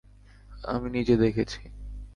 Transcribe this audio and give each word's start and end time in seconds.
আমি 0.63 0.87
নিজে 0.89 1.15
দেখেছি। 1.17 1.59